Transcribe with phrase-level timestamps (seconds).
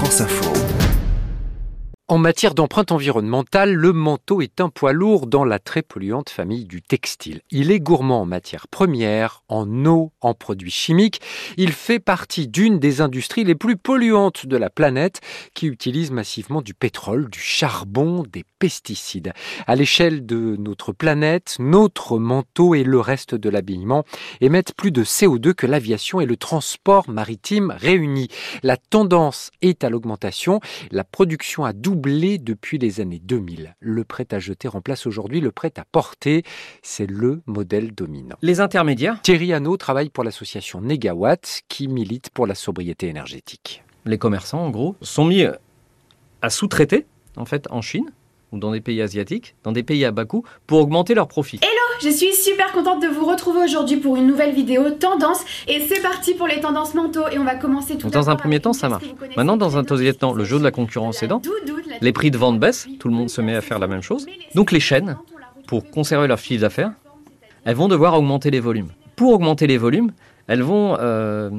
[0.00, 0.89] France Info.
[2.10, 6.64] En matière d'empreinte environnementale, le manteau est un poids lourd dans la très polluante famille
[6.64, 7.40] du textile.
[7.52, 11.20] Il est gourmand en matières premières, en eau, en produits chimiques.
[11.56, 15.20] Il fait partie d'une des industries les plus polluantes de la planète
[15.54, 19.32] qui utilise massivement du pétrole, du charbon, des pesticides.
[19.68, 24.02] À l'échelle de notre planète, notre manteau et le reste de l'habillement
[24.40, 28.26] émettent plus de CO2 que l'aviation et le transport maritime réunis.
[28.64, 30.58] La tendance est à l'augmentation.
[30.90, 33.76] La production a doublé depuis les années 2000.
[33.80, 36.42] Le prêt à jeter remplace aujourd'hui le prêt à porter.
[36.82, 38.36] C'est le modèle dominant.
[38.42, 43.82] Les intermédiaires Thierry Hanot travaille pour l'association Negawatt qui milite pour la sobriété énergétique.
[44.06, 45.44] Les commerçants, en gros, sont mis
[46.42, 48.10] à sous-traiter, en fait, en Chine
[48.52, 51.60] ou dans des pays asiatiques, dans des pays à bas coût, pour augmenter leurs profits.
[51.62, 55.80] Hello, je suis super contente de vous retrouver aujourd'hui pour une nouvelle vidéo tendance et
[55.86, 58.60] c'est parti pour les tendances manteaux et on va commencer tout Donc dans un premier
[58.60, 59.04] temps, ça marche.
[59.36, 61.40] Maintenant, dans un deuxième temps, le jeu de la concurrence aidant,
[62.00, 64.26] les prix de vente baissent, tout le monde se met à faire la même chose.
[64.54, 65.16] Donc les chaînes,
[65.66, 66.92] pour conserver leur chiffre d'affaires,
[67.64, 68.88] elles vont devoir augmenter les volumes.
[69.16, 70.12] Pour augmenter les volumes,
[70.46, 71.50] elles vont euh,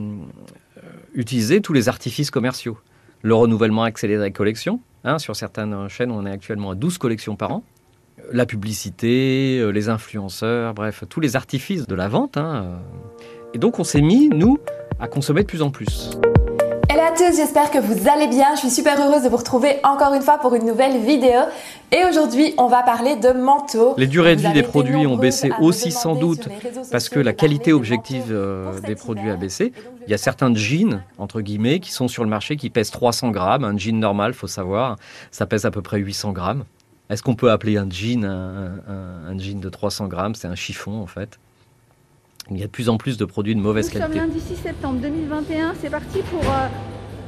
[1.14, 2.78] utiliser tous les artifices commerciaux.
[3.22, 7.36] Le renouvellement accéléré des collections, Hein, sur certaines chaînes, on est actuellement à 12 collections
[7.36, 7.64] par an.
[8.32, 12.38] La publicité, euh, les influenceurs, bref, tous les artifices de la vente.
[12.38, 12.78] Hein, euh.
[13.56, 14.60] Et donc on s'est mis, nous,
[15.00, 16.21] à consommer de plus en plus.
[16.94, 18.54] Hello à tous, j'espère que vous allez bien.
[18.56, 21.40] Je suis super heureuse de vous retrouver encore une fois pour une nouvelle vidéo.
[21.94, 23.96] Et aujourd'hui, on va parler de manteaux.
[23.98, 26.50] Les durées de vie des produits ont baissé aussi sans doute
[26.92, 29.72] parce que la qualité objective euh, des produits a baissé.
[30.06, 33.32] Il y a certains jeans, entre guillemets, qui sont sur le marché qui pèsent 300
[33.32, 33.64] grammes.
[33.64, 34.98] Un jean normal, faut savoir,
[35.32, 36.66] ça pèse à peu près 800 grammes.
[37.10, 40.36] Est-ce qu'on peut appeler un jean un jean de 300 grammes?
[40.36, 41.40] C'est un chiffon en fait.
[42.50, 44.08] Il y a de plus en plus de produits de mauvaise qualité.
[44.08, 45.76] Nous sommes lundi 6 septembre 2021.
[45.80, 46.68] C'est parti pour euh,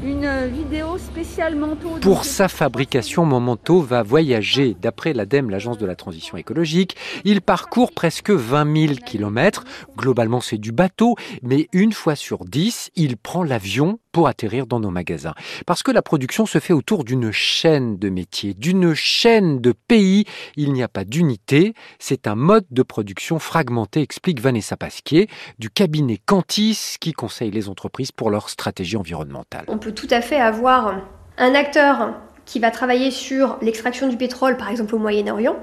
[0.04, 1.98] une vidéo spéciale manteau.
[2.02, 4.76] Pour sa fabrication, mon manteau va voyager.
[4.80, 9.64] D'après l'ADEME, l'agence de la transition écologique, il parcourt presque 20 000 kilomètres.
[9.98, 14.80] Globalement, c'est du bateau, mais une fois sur dix, il prend l'avion pour atterrir dans
[14.80, 15.34] nos magasins.
[15.66, 20.26] Parce que la production se fait autour d'une chaîne de métiers, d'une chaîne de pays.
[20.56, 21.74] Il n'y a pas d'unité.
[21.98, 27.70] C'est un mode de production fragmenté, explique Vanessa Pasquier du cabinet Cantis qui conseille les
[27.70, 31.02] entreprises pour leur stratégie environnementale tout à fait avoir
[31.38, 32.14] un acteur
[32.46, 35.56] qui va travailler sur l'extraction du pétrole, par exemple au Moyen-Orient,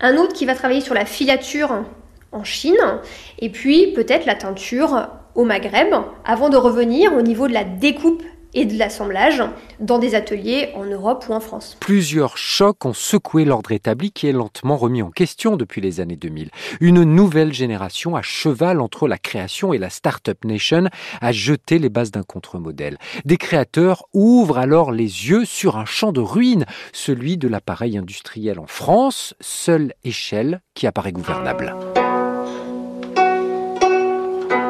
[0.00, 1.84] un autre qui va travailler sur la filature
[2.32, 3.00] en Chine,
[3.38, 8.22] et puis peut-être la teinture au Maghreb, avant de revenir au niveau de la découpe
[8.54, 9.42] et de l'assemblage
[9.80, 11.76] dans des ateliers en Europe ou en France.
[11.80, 16.16] Plusieurs chocs ont secoué l'ordre établi qui est lentement remis en question depuis les années
[16.16, 16.50] 2000.
[16.80, 20.88] Une nouvelle génération à cheval entre la création et la Startup Nation
[21.20, 22.98] a jeté les bases d'un contre-modèle.
[23.24, 28.58] Des créateurs ouvrent alors les yeux sur un champ de ruines, celui de l'appareil industriel
[28.58, 31.74] en France, seule échelle qui apparaît gouvernable.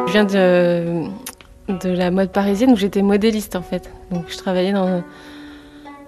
[0.06, 1.08] Je viens de
[1.68, 3.90] de la mode parisienne où j'étais modéliste en fait.
[4.10, 5.02] Donc je travaillais dans,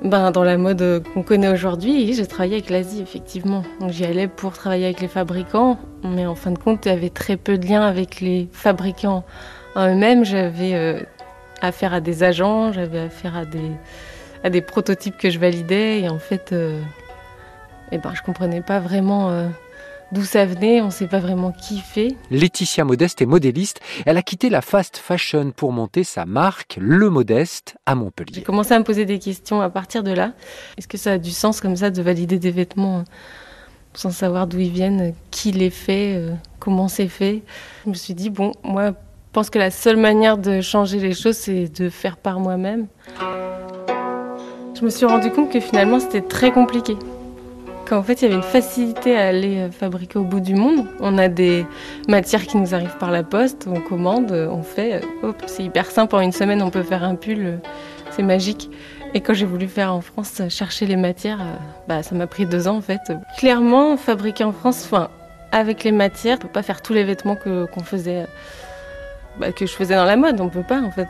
[0.02, 3.62] ben, la mode qu'on connaît aujourd'hui j'ai travaillé avec l'Asie effectivement.
[3.80, 6.92] Donc j'y allais pour travailler avec les fabricants, mais en fin de compte il y
[6.92, 9.24] avait très peu de liens avec les fabricants
[9.74, 10.24] en eux-mêmes.
[10.24, 11.00] J'avais euh,
[11.62, 13.70] affaire à des agents, j'avais affaire à des,
[14.44, 16.80] à des prototypes que je validais et en fait euh,
[17.92, 19.30] eh ben, je comprenais pas vraiment...
[19.30, 19.48] Euh,
[20.12, 22.16] d'où ça venait, on ne sait pas vraiment qui fait.
[22.30, 23.80] Laetitia Modeste est modéliste.
[24.04, 28.34] Elle a quitté la fast fashion pour monter sa marque, Le Modeste, à Montpellier.
[28.34, 30.32] J'ai commencé à me poser des questions à partir de là.
[30.78, 33.04] Est-ce que ça a du sens comme ça de valider des vêtements
[33.94, 37.42] sans savoir d'où ils viennent, qui les fait, euh, comment c'est fait?
[37.84, 38.92] Je me suis dit, bon, moi, je
[39.32, 42.86] pense que la seule manière de changer les choses, c'est de faire par moi-même.
[44.78, 46.96] Je me suis rendu compte que finalement, c'était très compliqué
[47.86, 50.86] qu'en fait il y avait une facilité à aller euh, fabriquer au bout du monde.
[51.00, 51.64] On a des
[52.08, 56.16] matières qui nous arrivent par la poste, on commande, on fait, euh, c'est hyper simple,
[56.16, 57.56] en une semaine on peut faire un pull, euh,
[58.10, 58.70] c'est magique.
[59.14, 61.38] Et quand j'ai voulu faire en France, chercher les matières,
[61.88, 63.12] bah, ça m'a pris deux ans en fait.
[63.38, 65.08] Clairement, fabriquer en France, enfin,
[65.52, 68.26] avec les matières, on peut pas faire tous les vêtements qu'on faisait
[69.38, 70.40] bah, que je faisais dans la mode.
[70.40, 71.08] On peut pas, en fait,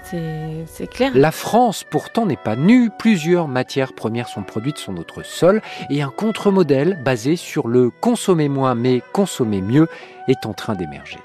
[0.67, 1.13] c'est clair.
[1.15, 2.91] La France, pourtant, n'est pas nue.
[2.99, 8.49] Plusieurs matières premières sont produites sur notre sol et un contre-modèle basé sur le consommer
[8.49, 9.89] moins mais consommer mieux
[10.29, 11.19] est en train d'émerger.